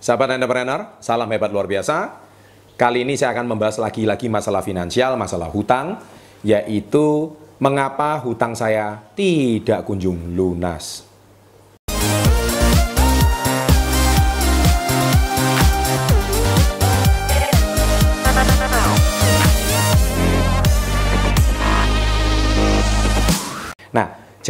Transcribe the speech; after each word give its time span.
Sahabat 0.00 0.32
entrepreneur, 0.32 0.96
salam 0.96 1.28
hebat 1.28 1.52
luar 1.52 1.68
biasa. 1.68 2.24
Kali 2.80 3.04
ini 3.04 3.20
saya 3.20 3.36
akan 3.36 3.52
membahas 3.52 3.76
lagi-lagi 3.76 4.32
masalah 4.32 4.64
finansial, 4.64 5.12
masalah 5.20 5.52
hutang, 5.52 6.00
yaitu 6.40 7.36
mengapa 7.60 8.16
hutang 8.24 8.56
saya 8.56 9.04
tidak 9.12 9.84
kunjung 9.84 10.32
lunas. 10.32 11.09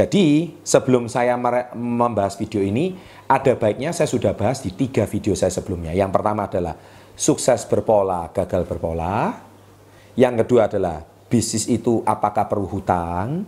Jadi 0.00 0.48
sebelum 0.64 1.12
saya 1.12 1.36
membahas 1.76 2.32
video 2.40 2.64
ini, 2.64 2.96
ada 3.28 3.52
baiknya 3.52 3.92
saya 3.92 4.08
sudah 4.08 4.32
bahas 4.32 4.64
di 4.64 4.72
tiga 4.72 5.04
video 5.04 5.36
saya 5.36 5.52
sebelumnya. 5.52 5.92
Yang 5.92 6.16
pertama 6.16 6.48
adalah 6.48 6.72
sukses 7.12 7.68
berpola, 7.68 8.32
gagal 8.32 8.64
berpola. 8.64 9.36
Yang 10.16 10.34
kedua 10.40 10.72
adalah 10.72 11.04
bisnis 11.28 11.68
itu 11.68 12.00
apakah 12.08 12.48
perlu 12.48 12.64
hutang. 12.64 13.44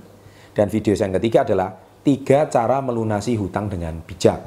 Dan 0.53 0.69
video 0.69 0.93
yang 0.93 1.17
ketiga 1.17 1.49
adalah 1.49 1.73
tiga 2.05 2.45
cara 2.53 2.85
melunasi 2.85 3.33
hutang 3.41 3.73
dengan 3.73 4.05
bijak. 4.05 4.45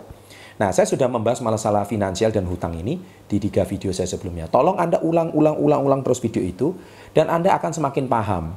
Nah, 0.62 0.70
saya 0.70 0.86
sudah 0.86 1.10
membahas 1.10 1.42
masalah 1.42 1.90
finansial 1.90 2.30
dan 2.30 2.46
hutang 2.46 2.78
ini 2.78 3.02
di 3.26 3.42
tiga 3.42 3.66
video 3.66 3.90
saya 3.90 4.06
sebelumnya. 4.06 4.46
Tolong 4.46 4.78
Anda 4.78 5.02
ulang-ulang-ulang-ulang 5.02 6.06
terus 6.06 6.22
video 6.22 6.46
itu 6.46 6.78
dan 7.18 7.34
Anda 7.34 7.58
akan 7.58 7.74
semakin 7.74 8.06
paham 8.06 8.54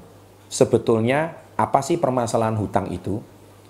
sebetulnya 0.52 1.48
apa 1.56 1.80
sih 1.80 1.96
permasalahan 1.96 2.54
hutang 2.54 2.92
itu 2.92 3.18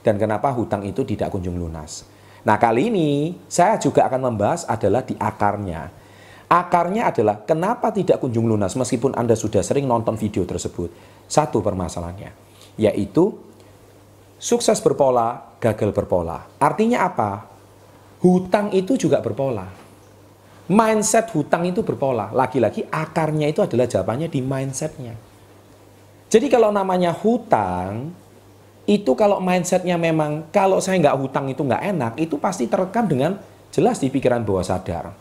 dan 0.09 0.17
kenapa 0.17 0.48
hutang 0.57 0.89
itu 0.89 1.05
tidak 1.05 1.29
kunjung 1.29 1.61
lunas. 1.61 2.09
Nah 2.48 2.57
kali 2.57 2.89
ini 2.89 3.37
saya 3.45 3.77
juga 3.77 4.09
akan 4.09 4.33
membahas 4.33 4.65
adalah 4.65 5.05
di 5.05 5.12
akarnya. 5.21 5.93
Akarnya 6.48 7.12
adalah 7.12 7.45
kenapa 7.45 7.93
tidak 7.93 8.25
kunjung 8.25 8.48
lunas 8.48 8.73
meskipun 8.73 9.12
Anda 9.12 9.36
sudah 9.36 9.61
sering 9.61 9.84
nonton 9.84 10.17
video 10.17 10.48
tersebut. 10.48 10.89
Satu 11.29 11.61
permasalahannya, 11.61 12.33
yaitu 12.81 13.36
sukses 14.41 14.81
berpola, 14.81 15.61
gagal 15.61 15.92
berpola. 15.92 16.48
Artinya 16.56 17.05
apa? 17.05 17.45
Hutang 18.25 18.73
itu 18.73 18.97
juga 18.97 19.20
berpola. 19.20 19.69
Mindset 20.73 21.29
hutang 21.36 21.69
itu 21.69 21.84
berpola. 21.84 22.33
Lagi-lagi 22.33 22.89
akarnya 22.89 23.45
itu 23.53 23.61
adalah 23.61 23.84
jawabannya 23.84 24.33
di 24.33 24.41
mindsetnya. 24.41 25.12
Jadi 26.33 26.48
kalau 26.48 26.73
namanya 26.73 27.12
hutang, 27.12 28.09
itu 28.89 29.12
kalau 29.12 29.36
mindsetnya 29.36 30.00
memang 30.00 30.48
kalau 30.48 30.81
saya 30.81 30.97
nggak 30.97 31.17
hutang 31.20 31.53
itu 31.53 31.61
nggak 31.61 31.83
enak, 31.92 32.12
itu 32.17 32.41
pasti 32.41 32.64
terekam 32.64 33.05
dengan 33.05 33.36
jelas 33.69 34.00
di 34.00 34.08
pikiran 34.08 34.41
bawah 34.48 34.64
sadar. 34.64 35.12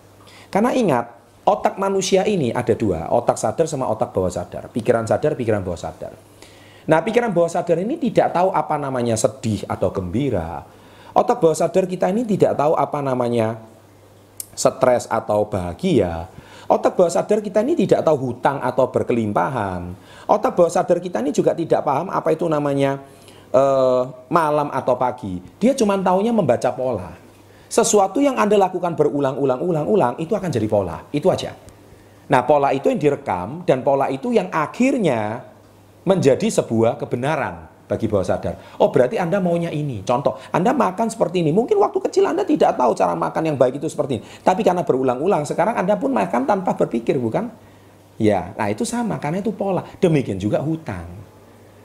Karena 0.47 0.71
ingat, 0.71 1.11
otak 1.43 1.75
manusia 1.75 2.23
ini 2.23 2.55
ada 2.55 2.71
dua, 2.71 3.11
otak 3.11 3.35
sadar 3.35 3.67
sama 3.67 3.91
otak 3.91 4.15
bawah 4.15 4.31
sadar. 4.31 4.71
Pikiran 4.71 5.03
sadar, 5.03 5.35
pikiran 5.35 5.67
bawah 5.67 5.75
sadar. 5.75 6.15
Nah, 6.87 7.03
pikiran 7.03 7.35
bawah 7.35 7.51
sadar 7.51 7.83
ini 7.83 7.99
tidak 7.99 8.31
tahu 8.31 8.55
apa 8.55 8.79
namanya 8.79 9.19
sedih 9.19 9.67
atau 9.67 9.91
gembira. 9.91 10.63
Otak 11.11 11.43
bawah 11.43 11.59
sadar 11.59 11.83
kita 11.91 12.07
ini 12.07 12.23
tidak 12.23 12.55
tahu 12.55 12.71
apa 12.71 13.03
namanya 13.03 13.59
stres 14.55 15.11
atau 15.11 15.43
bahagia. 15.43 16.31
Otak 16.71 16.95
bawah 16.95 17.11
sadar 17.11 17.43
kita 17.43 17.67
ini 17.67 17.75
tidak 17.75 18.07
tahu 18.07 18.31
hutang 18.31 18.63
atau 18.63 18.87
berkelimpahan. 18.87 19.91
Otak 20.31 20.55
bawah 20.55 20.71
sadar 20.71 21.03
kita 21.03 21.19
ini 21.19 21.35
juga 21.35 21.51
tidak 21.51 21.83
paham 21.83 22.07
apa 22.07 22.31
itu 22.31 22.47
namanya 22.47 23.03
uh, 23.53 24.03
malam 24.27 24.67
atau 24.71 24.95
pagi. 24.97 25.39
Dia 25.61 25.75
cuma 25.77 25.99
taunya 25.99 26.31
membaca 26.31 26.71
pola. 26.73 27.11
Sesuatu 27.67 28.23
yang 28.23 28.39
Anda 28.39 28.55
lakukan 28.55 28.95
berulang-ulang-ulang-ulang 28.95 30.19
itu 30.23 30.33
akan 30.33 30.49
jadi 30.49 30.67
pola. 30.71 31.03
Itu 31.11 31.27
aja. 31.27 31.51
Nah, 32.27 32.43
pola 32.43 32.71
itu 32.75 32.91
yang 32.91 32.99
direkam 32.99 33.63
dan 33.63 33.83
pola 33.83 34.07
itu 34.11 34.35
yang 34.35 34.51
akhirnya 34.51 35.43
menjadi 36.07 36.47
sebuah 36.47 36.95
kebenaran 36.99 37.67
bagi 37.87 38.07
bawah 38.07 38.23
sadar. 38.23 38.79
Oh 38.83 38.91
berarti 38.91 39.15
Anda 39.15 39.39
maunya 39.39 39.71
ini. 39.71 40.03
Contoh, 40.03 40.39
Anda 40.51 40.75
makan 40.75 41.07
seperti 41.07 41.39
ini. 41.43 41.55
Mungkin 41.55 41.79
waktu 41.79 41.99
kecil 42.03 42.27
Anda 42.27 42.43
tidak 42.43 42.75
tahu 42.75 42.91
cara 42.95 43.15
makan 43.15 43.43
yang 43.47 43.57
baik 43.59 43.79
itu 43.79 43.87
seperti 43.87 44.19
ini. 44.19 44.23
Tapi 44.43 44.63
karena 44.63 44.83
berulang-ulang, 44.83 45.47
sekarang 45.47 45.79
Anda 45.79 45.95
pun 45.95 46.11
makan 46.11 46.43
tanpa 46.43 46.75
berpikir, 46.75 47.15
bukan? 47.15 47.47
Ya, 48.19 48.51
nah 48.59 48.67
itu 48.67 48.83
sama, 48.83 49.19
karena 49.23 49.39
itu 49.39 49.55
pola. 49.55 49.83
Demikian 50.03 50.35
juga 50.35 50.59
hutang. 50.59 51.26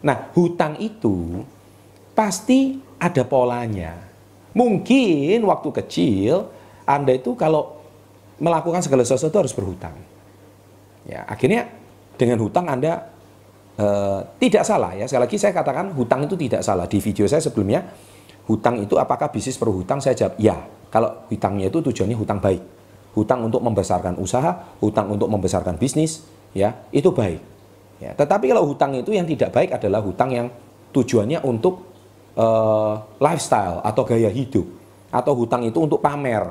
Nah, 0.02 0.30
hutang 0.34 0.76
itu 0.82 1.46
pasti 2.12 2.82
ada 2.98 3.22
polanya. 3.22 3.96
Mungkin 4.52 5.40
waktu 5.48 5.68
kecil, 5.82 6.50
Anda 6.84 7.16
itu 7.16 7.32
kalau 7.38 7.80
melakukan 8.42 8.82
segala 8.82 9.06
sesuatu 9.06 9.38
harus 9.38 9.54
berhutang. 9.54 9.94
Ya, 11.06 11.24
akhirnya 11.26 11.70
dengan 12.18 12.38
hutang 12.42 12.68
Anda 12.68 13.12
Uh, 13.72 14.20
tidak 14.36 14.68
salah 14.68 14.92
ya. 14.92 15.08
Sekali 15.08 15.24
lagi 15.24 15.40
saya 15.40 15.56
katakan 15.56 15.96
hutang 15.96 16.28
itu 16.28 16.36
tidak 16.36 16.60
salah. 16.60 16.84
Di 16.84 17.00
video 17.00 17.24
saya 17.24 17.40
sebelumnya 17.40 17.80
hutang 18.44 18.84
itu 18.84 19.00
apakah 19.00 19.32
bisnis 19.32 19.56
berhutang 19.56 19.96
saya 19.96 20.12
jawab 20.12 20.36
ya 20.36 20.60
kalau 20.92 21.24
hutangnya 21.32 21.72
itu 21.72 21.80
tujuannya 21.80 22.12
hutang 22.12 22.36
baik. 22.36 22.60
Hutang 23.16 23.48
untuk 23.48 23.64
membesarkan 23.64 24.20
usaha 24.20 24.76
hutang 24.76 25.08
untuk 25.08 25.24
membesarkan 25.32 25.80
bisnis 25.80 26.20
ya 26.52 26.84
itu 26.92 27.16
baik 27.16 27.40
ya. 28.02 28.10
Tetapi 28.18 28.50
kalau 28.50 28.66
hutang 28.66 28.98
itu 28.98 29.14
yang 29.14 29.24
tidak 29.24 29.54
baik 29.54 29.78
adalah 29.78 30.02
hutang 30.02 30.34
yang 30.34 30.46
tujuannya 30.90 31.38
untuk 31.46 31.86
uh, 32.34 32.98
lifestyle 33.22 33.78
atau 33.86 34.02
gaya 34.02 34.28
hidup. 34.28 34.66
Atau 35.14 35.38
hutang 35.38 35.62
itu 35.62 35.78
untuk 35.78 36.02
pamer. 36.02 36.42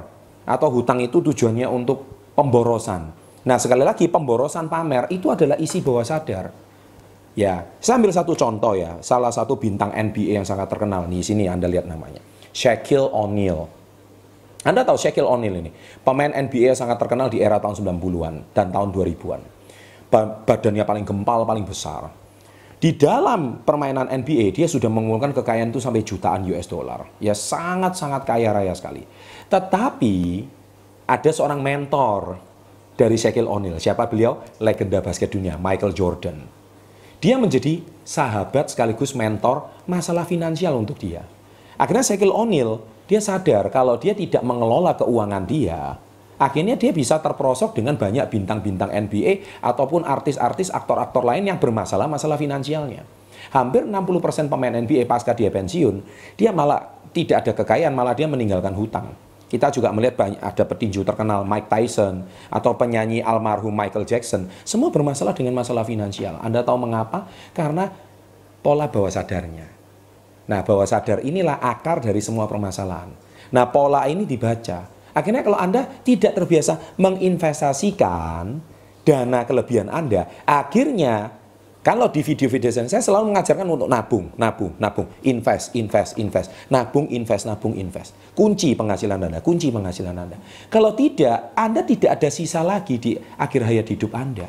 Atau 0.48 0.72
hutang 0.72 1.04
itu 1.04 1.20
tujuannya 1.20 1.68
untuk 1.68 2.08
pemborosan. 2.34 3.12
Nah 3.42 3.58
sekali 3.58 3.84
lagi 3.84 4.08
pemborosan 4.08 4.72
pamer 4.72 5.12
itu 5.12 5.28
adalah 5.34 5.58
isi 5.60 5.84
bawah 5.84 6.06
sadar. 6.06 6.72
Ya, 7.32 7.64
saya 7.80 7.96
ambil 7.96 8.12
satu 8.12 8.36
contoh 8.36 8.76
ya, 8.76 9.00
salah 9.00 9.32
satu 9.32 9.56
bintang 9.56 9.96
NBA 9.96 10.36
yang 10.36 10.44
sangat 10.44 10.68
terkenal. 10.68 11.08
Nih, 11.08 11.24
sini 11.24 11.48
Anda 11.48 11.72
lihat 11.72 11.88
namanya, 11.88 12.20
Shaquille 12.52 13.08
O'Neal. 13.08 13.72
Anda 14.68 14.84
tahu 14.84 15.00
Shaquille 15.00 15.32
O'Neal 15.32 15.64
ini, 15.64 15.72
pemain 16.04 16.28
NBA 16.28 16.76
yang 16.76 16.80
sangat 16.80 17.00
terkenal 17.00 17.32
di 17.32 17.40
era 17.40 17.56
tahun 17.64 17.80
90-an 17.80 18.52
dan 18.52 18.68
tahun 18.76 18.92
2000-an. 18.92 19.42
Badannya 20.12 20.84
paling 20.84 21.06
gempal, 21.08 21.48
paling 21.48 21.64
besar. 21.64 22.12
Di 22.82 22.98
dalam 22.98 23.62
permainan 23.64 24.10
NBA, 24.12 24.52
dia 24.58 24.68
sudah 24.68 24.90
mengumpulkan 24.90 25.32
kekayaan 25.38 25.72
itu 25.72 25.80
sampai 25.80 26.04
jutaan 26.04 26.44
US 26.52 26.68
dollar. 26.68 27.08
Ya 27.24 27.32
sangat-sangat 27.32 28.28
kaya 28.28 28.52
raya 28.52 28.76
sekali. 28.76 29.06
Tetapi, 29.48 30.16
ada 31.08 31.30
seorang 31.32 31.64
mentor 31.64 32.42
dari 32.98 33.16
Shaquille 33.16 33.48
O'Neal. 33.48 33.80
Siapa 33.80 34.10
beliau? 34.10 34.44
Legenda 34.60 35.00
basket 35.00 35.32
dunia, 35.32 35.56
Michael 35.62 35.94
Jordan 35.96 36.62
dia 37.22 37.38
menjadi 37.38 37.86
sahabat 38.02 38.74
sekaligus 38.74 39.14
mentor 39.14 39.70
masalah 39.86 40.26
finansial 40.26 40.74
untuk 40.74 40.98
dia. 40.98 41.22
Akhirnya 41.78 42.02
Shaquille 42.02 42.34
O'Neal, 42.34 42.82
dia 43.06 43.22
sadar 43.22 43.70
kalau 43.70 43.96
dia 44.02 44.18
tidak 44.18 44.42
mengelola 44.42 44.98
keuangan 44.98 45.46
dia, 45.46 46.02
akhirnya 46.42 46.74
dia 46.74 46.90
bisa 46.90 47.22
terperosok 47.22 47.78
dengan 47.78 47.94
banyak 48.02 48.26
bintang-bintang 48.34 48.90
NBA 48.90 49.62
ataupun 49.62 50.02
artis-artis, 50.02 50.74
aktor-aktor 50.74 51.22
lain 51.22 51.46
yang 51.46 51.62
bermasalah 51.62 52.10
masalah 52.10 52.42
finansialnya. 52.42 53.06
Hampir 53.54 53.86
60% 53.86 54.50
pemain 54.50 54.74
NBA 54.74 55.06
pasca 55.06 55.38
dia 55.38 55.54
pensiun, 55.54 56.02
dia 56.34 56.50
malah 56.50 56.98
tidak 57.14 57.46
ada 57.46 57.52
kekayaan, 57.54 57.94
malah 57.94 58.18
dia 58.18 58.26
meninggalkan 58.26 58.74
hutang. 58.74 59.14
Kita 59.52 59.68
juga 59.68 59.92
melihat 59.92 60.16
banyak 60.16 60.40
ada 60.40 60.64
petinju 60.64 61.04
terkenal 61.04 61.44
Mike 61.44 61.68
Tyson 61.68 62.24
atau 62.48 62.72
penyanyi 62.80 63.20
almarhum 63.20 63.76
Michael 63.76 64.08
Jackson, 64.08 64.48
semua 64.64 64.88
bermasalah 64.90 65.36
dengan 65.36 65.60
masalah 65.60 65.84
finansial. 65.84 66.40
Anda 66.40 66.64
tahu 66.64 66.88
mengapa? 66.88 67.28
Karena 67.52 67.92
pola 68.64 68.88
bawah 68.88 69.12
sadarnya. 69.12 69.68
Nah, 70.48 70.64
bawah 70.64 70.88
sadar 70.88 71.20
inilah 71.20 71.60
akar 71.60 72.00
dari 72.00 72.24
semua 72.24 72.48
permasalahan. 72.48 73.12
Nah, 73.52 73.68
pola 73.68 74.08
ini 74.08 74.24
dibaca. 74.24 74.88
Akhirnya 75.12 75.44
kalau 75.44 75.60
Anda 75.60 75.88
tidak 76.04 76.36
terbiasa 76.38 76.98
menginvestasikan 77.00 78.62
dana 79.02 79.40
kelebihan 79.44 79.90
Anda, 79.90 80.30
akhirnya 80.46 81.42
kalau 81.82 82.14
di 82.14 82.22
video-video 82.22 82.70
saya 82.70 83.02
selalu 83.02 83.34
mengajarkan 83.34 83.66
untuk 83.66 83.90
nabung, 83.90 84.30
nabung, 84.38 84.78
nabung, 84.78 85.10
invest, 85.26 85.74
invest, 85.74 86.14
invest, 86.22 86.54
nabung, 86.70 87.10
invest, 87.10 87.50
nabung, 87.50 87.74
invest. 87.74 88.14
Kunci 88.38 88.78
penghasilan 88.78 89.18
Anda, 89.18 89.42
kunci 89.42 89.74
penghasilan 89.74 90.14
Anda. 90.14 90.38
Kalau 90.70 90.94
tidak, 90.94 91.58
Anda 91.58 91.82
tidak 91.82 92.22
ada 92.22 92.30
sisa 92.30 92.62
lagi 92.62 93.02
di 93.02 93.18
akhir 93.18 93.66
hayat 93.66 93.90
hidup 93.90 94.14
Anda. 94.14 94.46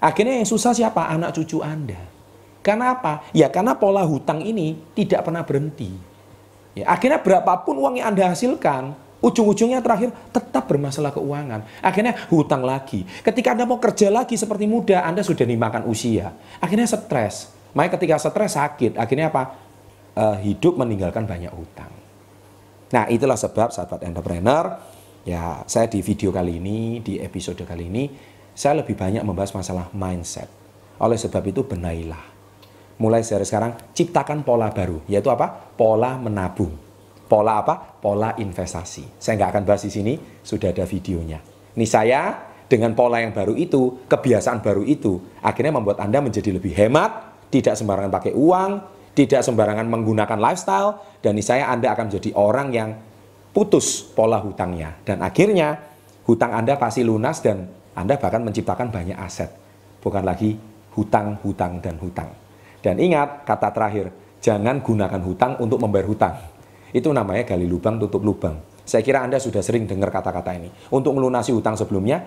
Akhirnya 0.00 0.40
yang 0.40 0.48
susah 0.48 0.72
siapa? 0.72 1.04
Anak 1.04 1.36
cucu 1.36 1.60
Anda. 1.60 2.00
Karena 2.64 2.96
apa? 2.96 3.28
Ya 3.36 3.52
karena 3.52 3.76
pola 3.76 4.00
hutang 4.08 4.40
ini 4.40 4.80
tidak 4.96 5.28
pernah 5.28 5.44
berhenti. 5.44 5.92
Ya, 6.72 6.88
akhirnya 6.88 7.20
berapapun 7.20 7.76
uang 7.76 8.00
yang 8.00 8.16
Anda 8.16 8.32
hasilkan, 8.32 8.96
Ujung-ujungnya 9.24 9.80
terakhir 9.80 10.12
tetap 10.28 10.68
bermasalah 10.68 11.16
keuangan. 11.16 11.64
Akhirnya 11.80 12.12
hutang 12.28 12.60
lagi. 12.60 13.08
Ketika 13.24 13.56
Anda 13.56 13.64
mau 13.64 13.80
kerja 13.80 14.12
lagi 14.12 14.36
seperti 14.36 14.68
muda, 14.68 15.00
Anda 15.00 15.24
sudah 15.24 15.48
dimakan 15.48 15.88
usia. 15.88 16.36
Akhirnya 16.60 16.84
stres. 16.84 17.48
Makanya 17.72 17.96
ketika 17.96 18.14
stres 18.20 18.52
sakit, 18.60 19.00
akhirnya 19.00 19.32
apa? 19.32 19.56
Uh, 20.14 20.36
hidup 20.44 20.76
meninggalkan 20.76 21.24
banyak 21.24 21.50
hutang. 21.50 21.90
Nah 22.92 23.08
itulah 23.08 23.34
sebab 23.34 23.72
sahabat 23.72 24.04
entrepreneur, 24.06 24.78
Ya, 25.24 25.64
saya 25.64 25.88
di 25.88 26.04
video 26.04 26.28
kali 26.28 26.60
ini, 26.60 27.00
di 27.00 27.16
episode 27.16 27.64
kali 27.64 27.88
ini, 27.88 28.12
saya 28.52 28.84
lebih 28.84 28.92
banyak 28.92 29.24
membahas 29.24 29.56
masalah 29.56 29.88
mindset. 29.96 30.52
Oleh 31.00 31.16
sebab 31.16 31.40
itu, 31.48 31.64
benailah. 31.64 32.20
Mulai 33.00 33.24
dari 33.24 33.48
sekarang, 33.48 33.72
ciptakan 33.96 34.44
pola 34.44 34.68
baru, 34.68 35.00
yaitu 35.08 35.32
apa? 35.32 35.48
Pola 35.74 36.20
menabung. 36.20 36.83
Pola 37.34 37.66
apa? 37.66 37.74
Pola 37.98 38.38
investasi. 38.38 39.18
Saya 39.18 39.34
nggak 39.42 39.50
akan 39.58 39.62
bahas 39.66 39.82
di 39.82 39.90
sini, 39.90 40.14
sudah 40.38 40.70
ada 40.70 40.86
videonya. 40.86 41.42
Ini 41.74 41.82
saya 41.82 42.30
dengan 42.70 42.94
pola 42.94 43.18
yang 43.18 43.34
baru 43.34 43.58
itu, 43.58 44.06
kebiasaan 44.06 44.62
baru 44.62 44.86
itu, 44.86 45.18
akhirnya 45.42 45.74
membuat 45.74 45.98
Anda 45.98 46.22
menjadi 46.22 46.54
lebih 46.54 46.70
hemat, 46.78 47.34
tidak 47.50 47.74
sembarangan 47.74 48.14
pakai 48.14 48.38
uang, 48.38 48.70
tidak 49.18 49.42
sembarangan 49.42 49.82
menggunakan 49.82 50.38
lifestyle, 50.38 51.18
dan 51.26 51.34
ini 51.34 51.42
saya 51.42 51.74
Anda 51.74 51.90
akan 51.90 52.14
menjadi 52.14 52.30
orang 52.38 52.70
yang 52.70 52.94
putus 53.50 54.06
pola 54.14 54.38
hutangnya. 54.38 54.94
Dan 55.02 55.18
akhirnya 55.18 55.74
hutang 56.30 56.54
Anda 56.54 56.78
pasti 56.78 57.02
lunas 57.02 57.42
dan 57.42 57.66
Anda 57.98 58.14
bahkan 58.14 58.46
menciptakan 58.46 58.94
banyak 58.94 59.18
aset. 59.18 59.50
Bukan 59.98 60.22
lagi 60.22 60.54
hutang, 60.94 61.34
hutang, 61.42 61.82
dan 61.82 61.98
hutang. 61.98 62.30
Dan 62.78 63.02
ingat 63.02 63.42
kata 63.42 63.74
terakhir, 63.74 64.38
jangan 64.38 64.78
gunakan 64.78 65.18
hutang 65.18 65.58
untuk 65.58 65.82
membayar 65.82 66.06
hutang. 66.06 66.53
Itu 66.94 67.10
namanya 67.10 67.42
gali 67.42 67.66
lubang, 67.66 67.98
tutup 67.98 68.22
lubang. 68.22 68.54
Saya 68.86 69.02
kira 69.02 69.26
Anda 69.26 69.42
sudah 69.42 69.60
sering 69.60 69.90
dengar 69.90 70.14
kata-kata 70.14 70.54
ini. 70.54 70.70
Untuk 70.94 71.18
melunasi 71.18 71.50
hutang 71.50 71.74
sebelumnya, 71.74 72.22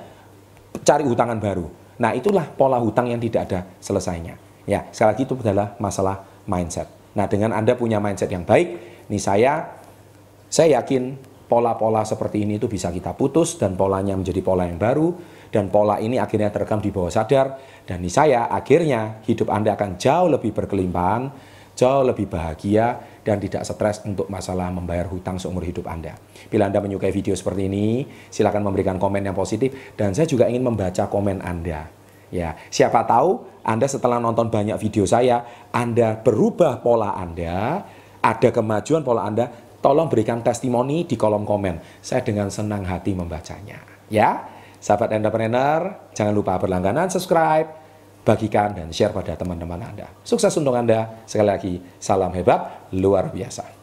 cari 0.84 1.08
hutangan 1.08 1.40
baru. 1.40 1.66
Nah 2.04 2.12
itulah 2.12 2.44
pola 2.44 2.78
hutang 2.78 3.08
yang 3.08 3.24
tidak 3.24 3.48
ada 3.48 3.60
selesainya. 3.80 4.36
Ya, 4.68 4.84
sekali 4.92 5.16
lagi 5.16 5.24
itu 5.24 5.34
adalah 5.40 5.80
masalah 5.80 6.28
mindset. 6.44 6.92
Nah 7.16 7.25
dengan 7.31 7.56
Anda 7.56 7.80
punya 7.80 8.04
mindset 8.04 8.28
yang 8.28 8.44
baik, 8.44 8.68
nih 9.08 9.22
saya 9.22 9.80
saya 10.52 10.84
yakin 10.84 11.16
pola-pola 11.48 12.04
seperti 12.04 12.44
ini 12.44 12.60
itu 12.60 12.68
bisa 12.68 12.92
kita 12.92 13.16
putus 13.16 13.56
dan 13.56 13.80
polanya 13.80 14.14
menjadi 14.19 14.44
pola 14.44 14.68
yang 14.68 14.75
baru 14.75 15.16
dan 15.48 15.72
pola 15.72 15.96
ini 15.98 16.19
akhirnya 16.19 16.52
terekam 16.52 16.84
di 16.84 16.92
bawah 16.92 17.08
sadar 17.08 17.56
dan 17.88 18.04
di 18.04 18.12
saya 18.12 18.52
akhirnya 18.52 19.24
hidup 19.24 19.48
Anda 19.48 19.80
akan 19.80 19.96
jauh 19.96 20.28
lebih 20.28 20.52
berkelimpahan, 20.52 21.31
jauh 21.77 22.01
lebih 22.01 22.25
bahagia 22.25 22.97
dan 23.21 23.38
tidak 23.38 23.62
stres 23.62 24.01
untuk 24.01 24.25
masalah 24.33 24.74
membayar 24.74 25.06
hutang 25.06 25.38
seumur 25.38 25.62
hidup 25.62 25.85
Anda. 25.85 26.18
Bila 26.50 26.74
Anda 26.74 26.81
menyukai 26.81 27.13
video 27.13 27.38
seperti 27.38 27.69
ini, 27.69 28.09
silakan 28.33 28.65
memberikan 28.65 28.97
komen 28.97 29.21
yang 29.21 29.38
positif 29.38 29.94
dan 29.94 30.18
saya 30.18 30.25
juga 30.25 30.50
ingin 30.50 30.65
membaca 30.65 31.06
komen 31.06 31.45
Anda. 31.45 31.85
Ya, 32.33 32.59
siapa 32.74 33.06
tahu 33.06 33.45
Anda 33.62 33.85
setelah 33.85 34.18
nonton 34.18 34.50
banyak 34.50 34.75
video 34.81 35.06
saya, 35.06 35.45
Anda 35.69 36.18
berubah 36.18 36.81
pola 36.81 37.13
Anda, 37.15 37.85
ada 38.19 38.50
kemajuan 38.50 39.06
pola 39.06 39.23
Anda, 39.30 39.47
tolong 39.80 40.09
berikan 40.09 40.41
testimoni 40.41 41.06
di 41.06 41.15
kolom 41.15 41.45
komen. 41.45 42.01
Saya 42.01 42.25
dengan 42.25 42.50
senang 42.51 42.83
hati 42.83 43.13
membacanya. 43.15 43.80
Ya, 44.12 44.50
sahabat 44.81 45.13
entrepreneur, 45.15 46.12
jangan 46.12 46.33
lupa 46.35 46.59
berlangganan, 46.59 47.07
subscribe, 47.07 47.87
bagikan 48.27 48.75
dan 48.75 48.91
share 48.91 49.15
pada 49.15 49.39
teman-teman 49.39 49.79
Anda. 49.79 50.12
Sukses 50.27 50.51
untuk 50.59 50.75
Anda. 50.75 51.24
Sekali 51.24 51.47
lagi, 51.47 51.74
salam 51.95 52.35
hebat, 52.35 52.91
luar 52.91 53.31
biasa. 53.31 53.76